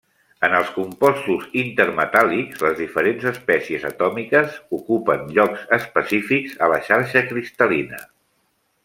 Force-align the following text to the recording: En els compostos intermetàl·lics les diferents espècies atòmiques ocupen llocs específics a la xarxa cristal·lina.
En 0.45 0.53
els 0.59 0.69
compostos 0.75 1.43
intermetàl·lics 1.63 2.63
les 2.67 2.73
diferents 2.79 3.27
espècies 3.33 3.85
atòmiques 3.91 4.57
ocupen 4.79 5.29
llocs 5.37 5.69
específics 5.81 6.57
a 6.69 6.75
la 6.75 6.81
xarxa 6.89 7.23
cristal·lina. 7.31 8.01